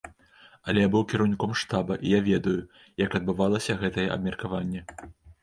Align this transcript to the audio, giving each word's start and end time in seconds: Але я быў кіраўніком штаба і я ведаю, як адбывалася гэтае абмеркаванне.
Але 0.71 0.79
я 0.85 0.91
быў 0.95 1.03
кіраўніком 1.11 1.53
штаба 1.63 1.97
і 2.07 2.15
я 2.17 2.21
ведаю, 2.29 2.55
як 3.05 3.19
адбывалася 3.21 3.79
гэтае 3.85 4.09
абмеркаванне. 4.19 4.81